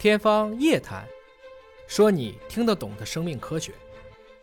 [0.00, 1.04] 天方夜谭，
[1.86, 3.70] 说你听得懂的生命科学。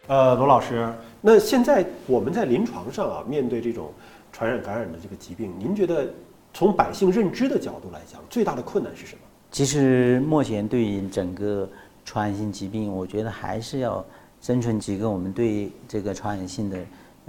[0.06, 0.88] 呃，罗老师，
[1.20, 3.92] 那现在我们在临床上啊，面对这种
[4.32, 6.14] 传染感染的这个疾病，您觉得
[6.54, 9.22] 从百姓认知的角度来讲，最大的困难是什么？
[9.52, 11.68] 其实目前对于整个
[12.06, 14.06] 传染性疾病，我觉得还是要
[14.40, 16.78] 生存几个我们对这个传染性的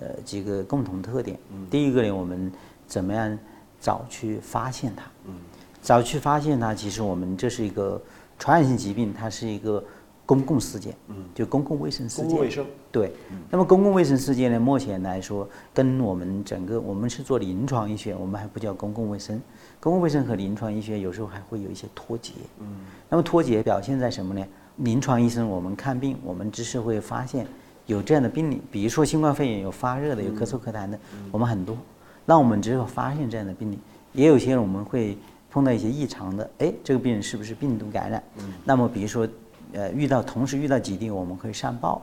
[0.00, 1.38] 呃几个共同特点。
[1.70, 2.52] 第一个呢，我们
[2.86, 3.38] 怎么样
[3.80, 5.04] 早去发现它？
[5.24, 5.32] 嗯，
[5.80, 7.98] 早去发现它，其实我们这是一个
[8.38, 9.82] 传染性疾病，它是一个
[10.24, 12.26] 公共事件，嗯，就公共卫生事件。
[12.26, 12.64] 公共卫生。
[12.90, 13.12] 对，
[13.50, 19.40] 那么公共卫生事件呢，目前来说，跟我们整个我们是做临床医学，我们还不叫公共卫生。
[19.80, 22.32] 公共卫生和临床医学有时候还会有一些脱节。
[22.60, 22.66] 嗯，
[23.08, 24.46] 那么脱节表现在什么呢？
[24.76, 27.46] 临床医生我们看病，我们只是会发现
[27.86, 30.98] 有这样的病例，比如说新冠肺炎有发热的，有咳嗽咳痰的，
[31.32, 31.76] 我们很多，
[32.24, 33.78] 那我们只有发现这样的病例。
[34.12, 35.18] 也有些我们会
[35.58, 38.22] 碰到一些异常的，哎，这个病人是不是病毒感染？
[38.38, 39.26] 嗯，那么比如说，
[39.72, 42.00] 呃，遇到同时遇到疾病，我们可以上报。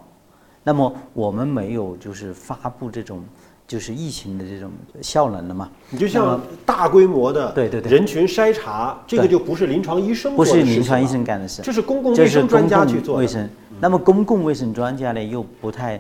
[0.62, 3.24] 那么我们没有就是发布这种。
[3.68, 4.70] 就是疫情的这种
[5.02, 5.72] 效能了嘛？
[5.90, 13.50] 你就像大规模的对对对人群筛查，这个就不是临床医生不是临床医生干的事，这是公共卫生专家去做卫生。
[13.80, 16.00] 那么公共卫生专家呢，又不太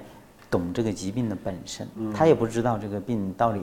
[0.51, 3.59] 懂这个疾病的本身，他也不知道这个病到底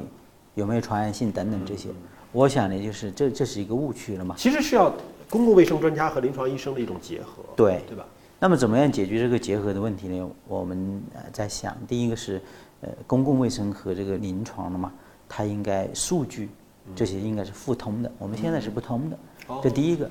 [0.56, 1.90] 有没有传染性等等这些。
[2.32, 4.34] 我想呢，就是这这是一个误区了嘛。
[4.36, 4.92] 其实是要
[5.30, 8.04] 公共卫生专家和临床医生的一种结合，对对吧？
[8.40, 10.28] 那么怎么样解决这个结合的问题呢？
[10.48, 11.00] 我们
[11.32, 12.40] 在想，第一个是。
[12.84, 14.92] 呃，公共卫生和这个临床的嘛，
[15.28, 16.48] 它应该数据
[16.96, 18.10] 这些应该是互通的。
[18.18, 19.16] 我们现在是不通的，
[19.62, 20.10] 这第一个。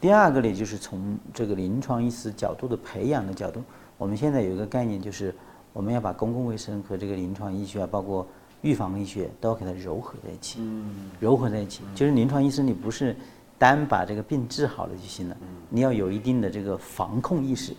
[0.00, 3.60] 第二个呢，就是从这个临床医师角度的培养的角度，
[3.98, 5.34] 我们现在有一个概念，就是
[5.72, 8.24] 我们要把公共卫生和这个临床医学啊，包括
[8.62, 10.58] 预防医学，都要给它糅合在一起。
[10.60, 11.10] 嗯。
[11.20, 13.14] 糅合在一起，就是临床医生，你不是
[13.58, 15.36] 单把这个病治好了就行了，
[15.68, 17.74] 你要有一定的这个防控意识，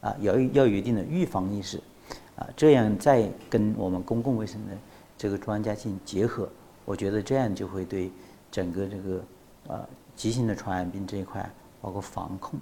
[0.00, 1.80] 啊，要要有一定的预防意识。
[2.34, 4.72] 啊，这样再跟我们公共卫生的
[5.18, 6.48] 这个专家进行结合，
[6.86, 8.10] 我觉得这样就会对
[8.50, 9.24] 整个这个
[9.66, 11.48] 呃急性的传染病这一块，
[11.82, 12.58] 包括防控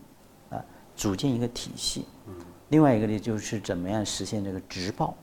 [0.51, 0.61] 啊，
[0.97, 2.05] 组建一个体系。
[2.27, 2.35] 嗯。
[2.71, 5.15] 另外一个呢，就是怎么样实现这个直报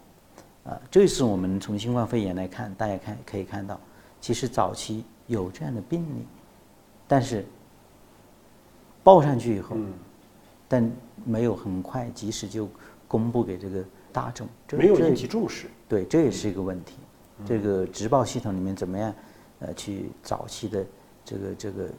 [0.68, 0.80] 啊？
[0.92, 3.80] 这是我们从新冠肺炎来看，大家看可以看到，
[4.22, 6.26] 其实早期有这样的病例，
[7.08, 7.46] 但是
[9.04, 9.78] 报上去以后，
[10.68, 10.92] 但
[11.26, 12.70] 没有很快及时就
[13.08, 13.84] 公布给这个。
[14.14, 16.96] 大众没有引起重视，对，这也是一个问题。
[17.46, 19.14] 这个直报系统里面怎么样，
[19.60, 20.86] 呃，去早期的
[21.24, 21.90] 这个这个。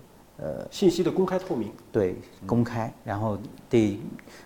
[0.41, 2.15] 呃，信息的公开透明，对，
[2.47, 3.37] 公开，然后
[3.69, 3.99] 对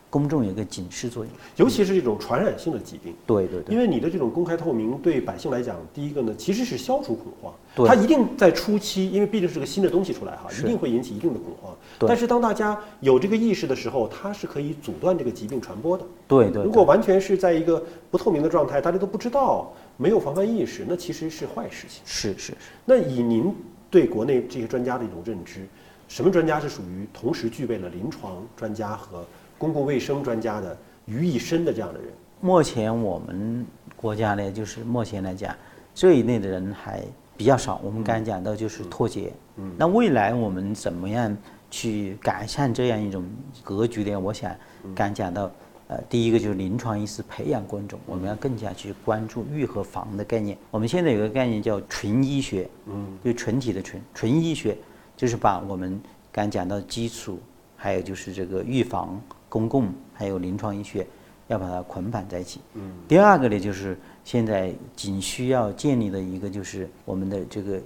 [0.08, 23.54] 公众有个警示作用，尤其是这种传染性的疾病，对对对，因为你的这种公开透明，对百姓来讲，第一个呢，其实是消除恐慌，对，它一定在初期，因为毕竟是个新的东西出来哈，一定会引起一定的恐慌，但是当大家有这个意识的时候，它是可以阻断这个疾病传播的，对对，如果完全是在一个不透明的状态，大家都不知道，没有防范意识，那其实是坏事情，是是是，那以您
[23.90, 25.68] 对国内这些专家的一种认知。
[26.12, 29.24] 什么专家是属于同时具备了临床专家和
[29.56, 32.10] 公共卫生专家的于一身的这样的人？
[32.42, 33.64] 目前我们
[33.96, 35.56] 国家呢，就是目前来讲，
[35.94, 37.02] 这一类的人还
[37.34, 37.80] 比较少。
[37.82, 39.32] 我们刚才讲到就是脱节。
[39.56, 39.72] 嗯。
[39.78, 41.34] 那未来我们怎么样
[41.70, 43.24] 去改善这样一种
[43.64, 44.14] 格局呢？
[44.14, 44.54] 我想
[44.94, 45.50] 刚讲到，
[45.88, 50.58] 呃，第一个就是临床医师培养观众，我们要更加去关注预和防的概念。
[50.70, 54.76] 我们现在有个概念叫纯医学，嗯，就纯体的纯纯医学。
[55.16, 56.00] 就是把我们
[56.32, 57.38] 刚讲到基础，
[57.76, 61.06] 还有就是这个预防、公共还有临床医学，
[61.46, 62.60] 要把它捆绑在一起。
[62.74, 62.90] 嗯。
[63.06, 67.80] 第二个呢，就是现在仅需要建立的一个就是我们的这个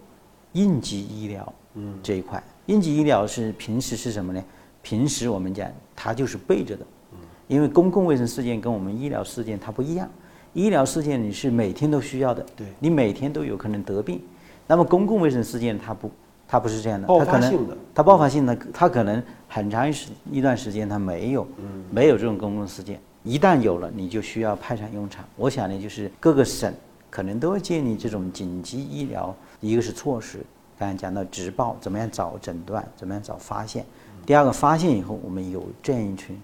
[0.53, 1.53] 应急医疗。
[1.75, 1.99] 嗯。
[2.03, 4.43] 这一块，应急医疗是平时是什么呢？
[4.83, 6.87] 平时我们讲它就是备着的。
[7.13, 7.19] 嗯。
[7.49, 10.09] 因为公共卫生事件跟我们医疗事件它不一样，
[10.55, 12.47] 医疗事件你是每天都需要的。
[12.55, 12.67] 对。
[12.79, 14.23] 你每天都有可能得病，
[14.67, 16.11] 那么公共卫生事件它不。
[16.49, 21.47] 它不是这样的，它可能它爆发性的，它可能很长时一段时间它没有，
[21.91, 23.01] 没有这种公共事件。
[23.25, 25.25] 一旦有了，你就需要派上用场。
[25.35, 26.73] 我想呢，就是各个省
[27.11, 30.39] 可能都要建立这种紧急医疗，一个是措施，
[30.79, 33.85] 刚才讲到直报，怎么样早诊断，怎么样早发现。
[34.25, 36.41] 第二个，发现以后，我们有这样一群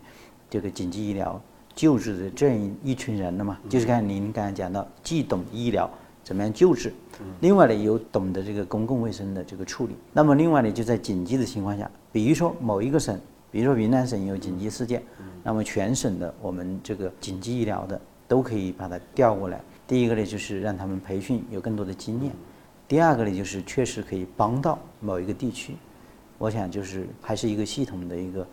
[0.50, 1.40] 这个紧急医疗
[1.74, 3.58] 救治的这样一群人了嘛？
[3.68, 5.88] 就是看您刚才讲到，既懂医疗。
[6.22, 6.92] 怎么样救治？
[7.40, 9.94] 另外呢，有懂得这个公共卫生的这个处理。
[10.12, 13.18] 那么另外呢，就在紧急的情况下，比如说某一个省，
[13.50, 15.02] 比如说云南省有紧急事件，
[15.42, 19.60] 那么全省的我们这个紧急医疗的都可以把它调过来。
[19.86, 22.32] 第一个呢，就是让他们培训有更多的经验；
[22.88, 25.74] 第二个呢，就是确实可以帮到某一个地区。
[26.38, 28.46] 我想就是还是一个系统的一个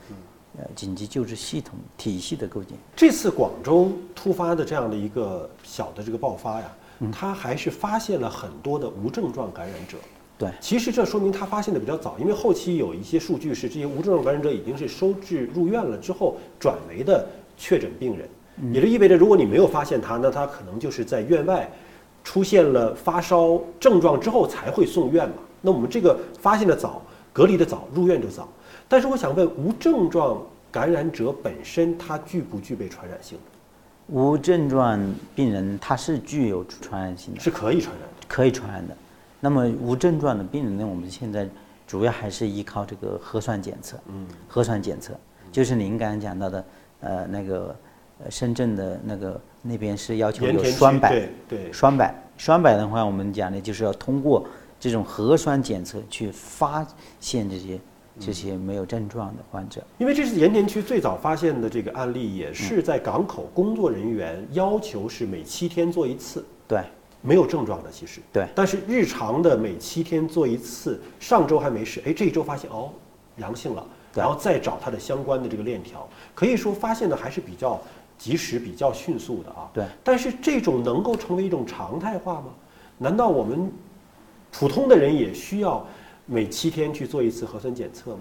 [0.57, 2.77] 呃紧急救治系统体系的构建。
[2.95, 6.71] 这次广州突发的这样的一个小的这个爆发呀，
[7.11, 9.97] 它还是发现了很多的无症状感染者。
[10.37, 18.29] 对，其实这说明他发现的比较早，因为后期有一些数据是这些无症状感染者已经是收治入院了之后转为的确诊病人，
[18.73, 21.69] 也就意味着如果你没有发现他，那他可能就是在院外
[22.23, 25.35] 出现了发烧症状之后才会送院嘛。
[25.61, 27.01] 那我们这个发现的早，
[27.33, 28.47] 隔离的早，入院就早。
[28.87, 30.41] 但是我想问，无症状
[30.71, 33.37] 感染者本身他具不具备传染性？
[34.11, 34.99] 无症状
[35.35, 38.25] 病人他是具有传染性的，是可以传染的。
[38.27, 38.95] 可以传染的。
[39.39, 41.47] 那么无症状的病人呢，我们现在
[41.87, 43.97] 主要还是依靠这个核酸检测。
[44.07, 45.13] 嗯，核酸检测
[45.51, 46.65] 就是您刚刚讲到的，
[47.01, 47.75] 呃，那个
[48.23, 54.45] 呃深圳的那个那边是要求有双百，对对双百，双百的话，我们讲的就是要通过
[54.79, 56.85] 这种核酸检测去发
[57.19, 57.79] 现这些
[58.19, 59.81] 这些没有症状的患者。
[59.97, 66.81] 因为这是盐田区最早发现的这个案例，也是在港口工作人员要求是每七天做一次，对
[67.21, 68.21] 没有症状的其实。
[68.31, 72.91] 对但是日常的每七天做一次，上周还没事，哎，这一周发现哦
[73.37, 77.81] 阳性了，然后再找它的相关的这个链条，可以说发现的还是比较
[78.17, 79.69] 及时、比较迅速的啊。
[79.73, 82.47] 对但是这种能够成为一种常态化吗？
[82.97, 83.71] 难道我们
[84.51, 85.85] 普通的人也需要
[86.31, 88.19] 每七天去做一次核酸检测吗？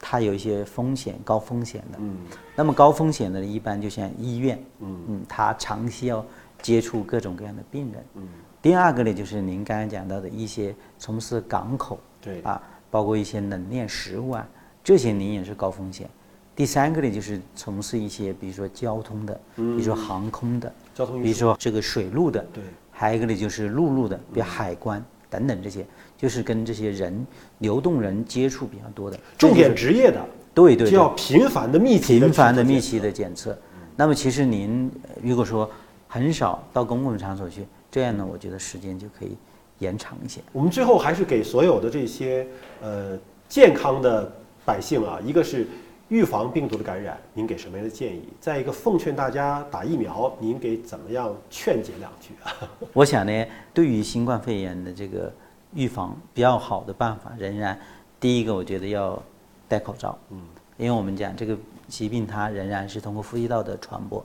[0.00, 1.98] 它有一些风险，高风险的。
[2.00, 2.16] 嗯。
[2.56, 5.04] 那么高风险的，一般就像医院，嗯。
[5.08, 6.24] 嗯，他长期要
[6.62, 8.04] 接触各种各样的病人。
[8.14, 8.26] 嗯，
[8.62, 12.40] 第二个呢，就是您刚刚讲到的一些从事港口，对。
[12.40, 12.60] 啊，
[12.90, 14.48] 包括一些冷链食物啊，
[14.82, 16.08] 这些您也是高风险。
[16.56, 21.24] 第三个呢，就是从事一些比如说交通的，比如说航空的，交通运输。
[21.24, 22.64] 比如说这个水路的，对。
[22.90, 25.84] 还有一个呢就是陆路的，比如海关等等这些，
[26.16, 27.26] 就是跟这些人
[27.58, 33.56] 流动人接触比较多的，重点职业的，对对对就要频繁的、密集的、频繁的、密集的检测。
[33.96, 35.68] 那么其实您呃如果说
[36.06, 39.36] 很少到公共场所去，这样呢，我觉得时间就可以
[39.80, 40.40] 延长一些。
[40.52, 42.46] 我们最后还是给所有的这些
[42.80, 44.32] 呃健康的
[44.64, 45.66] 百姓啊，一个是
[46.08, 48.22] 预防病毒的感染，您给什么样的建议？
[48.38, 52.52] 再一个，奉劝大家打疫苗，您给怎么样劝解两句啊？
[52.92, 55.32] 我想呢，对于新冠肺炎的这个
[55.74, 57.78] 预防，比较好的办法，仍然
[58.20, 59.20] 第一个，我觉得要
[59.66, 60.18] 戴口罩。
[60.30, 60.40] 嗯，
[60.76, 61.56] 因为我们讲这个
[61.88, 64.24] 疾病它仍然是通过呼吸道的传播。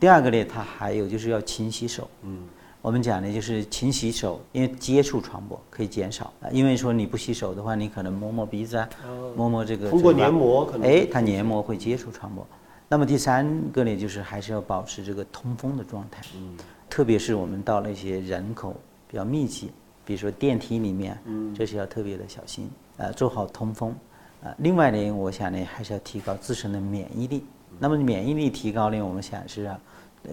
[0.00, 2.10] 第二个呢，它还有就是要勤洗手。
[2.22, 2.48] 嗯，
[2.82, 6.50] 我们讲呢，就是勤洗手，因为接触传播可以减少啊。
[6.50, 8.88] 因为说你不洗手的话，你可能摸摸鼻子啊，
[9.36, 12.44] 摸摸这个通过黏膜可能哎，它黏膜会接触传播。
[12.88, 16.22] 那么第三个呢，就是还是要保持这个通风的状态。
[16.34, 16.56] 嗯，
[16.90, 18.74] 特别是我们到了一些人口
[19.06, 19.70] 比较密集，
[20.04, 23.94] 比如说电梯里面，嗯这是要特别的小心，呃，做好通风。
[24.42, 27.44] 呃，另外呢，我想呢，还是要提高自身的免疫力。
[27.78, 29.70] 那么免疫力提高呢，我们想是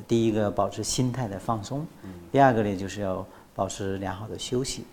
[0.08, 1.86] 第一个保持心态的放松，
[2.32, 3.26] 第二个呢就是要
[3.56, 4.84] 保持良好的休息，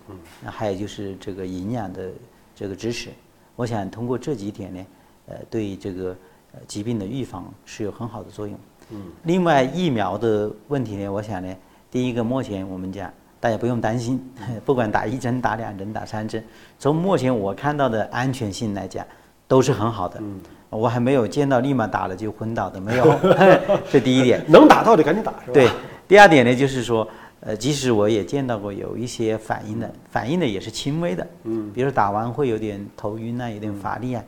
[0.43, 2.09] 那还有就是这个营养的
[2.55, 3.09] 这个知识。
[3.55, 4.85] 我想通过这几点呢，
[5.27, 6.15] 呃，对这个
[6.53, 8.57] 呃疾病的预防是有很好的作用。
[8.89, 11.55] 嗯，另外疫苗的问题呢，我想呢，
[11.89, 14.19] 第一个目前我们讲大家不用担心，
[14.65, 16.43] 不管打一针、打两针、打三针，
[16.79, 19.05] 从目前我看到的安全性来讲，
[19.47, 20.19] 都是很好的。
[20.21, 23.05] 嗯，我还没有见到立马打了就昏倒的，没有。
[23.89, 24.43] 这第一点。
[24.47, 25.53] 能打到就赶紧打，是吧？
[25.53, 25.69] 对，
[26.07, 27.07] 第二点呢，就是说，
[27.39, 34.23] 呃，即使我也见到过有一些反应的，反应的也是轻微的，嗯比如说打完会有点头晕啊，有点乏力啊，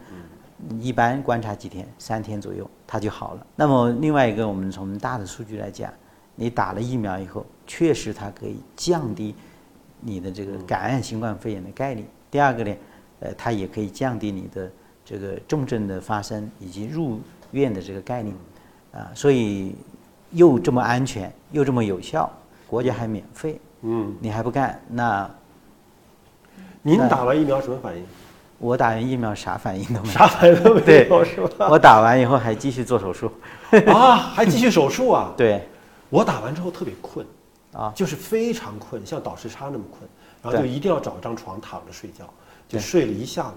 [0.80, 3.46] 一般观察几天，三天左右它就好了。
[3.56, 5.92] 那么另外一个，我们从大的数据来讲，
[6.36, 9.36] 你打了疫苗以后，确实它可以降低
[10.00, 12.06] 你的这个感染新冠肺炎的概率。
[12.32, 12.76] 第二个呢，
[13.20, 14.72] 呃，它也可以降低你的
[15.10, 18.36] 这个重症的发生以及入院的这个概念，
[18.92, 19.76] 啊，所以
[20.30, 22.32] 又这么安全又这么有效，
[22.68, 25.28] 国家还免费，嗯，你还不干，那
[26.84, 28.06] 您打完疫苗什么反应？
[28.60, 30.14] 我打完疫苗啥反应都没有。
[30.14, 31.70] 啥反应都没有，是吧？
[31.72, 33.32] 我打完以后还继续做手术。
[33.88, 35.34] 啊，还继续手术啊？
[35.36, 35.68] 对，
[36.12, 37.26] 我打完之后特别困，
[37.74, 40.08] 啊，就是非常困，像倒时差那么困，
[40.44, 42.32] 然后就一定要找一张床躺着睡觉，
[42.68, 43.54] 就睡了一下午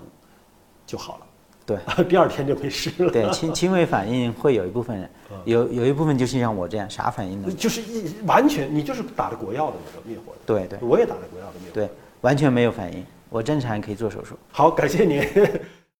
[0.86, 1.26] 就好了，
[1.64, 1.78] 对
[2.08, 3.10] 第二天就没事了。
[3.10, 7.58] 对，轻轻微反应会有一部分人，嗯有有一部分就是像我这样啥反应都没有。
[7.58, 11.74] 就是一完全，你就是打的国药的那个灭火的，对对我也打了国药的灭火。
[11.74, 11.88] 对，
[12.20, 14.36] 完全没有反应，我正常可以做手术。
[14.50, 15.22] 好，感谢您。